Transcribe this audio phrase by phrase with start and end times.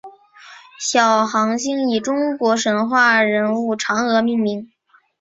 [0.79, 4.71] 小行星以中国神话人物嫦娥命名。